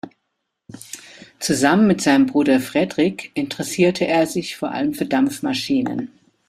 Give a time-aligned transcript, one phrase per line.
[1.37, 6.09] Zusammen mit seinem Bruder Fredrik interessierte er sich vor allem für Dampfmaschinen.